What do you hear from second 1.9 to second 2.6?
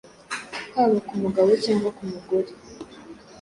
ku mugore.